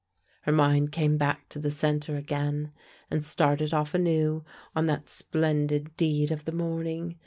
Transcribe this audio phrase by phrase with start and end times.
[0.41, 2.71] Her mind came back to the center again,
[3.11, 4.43] and started off anew
[4.75, 7.19] on that splendid deed of the morning.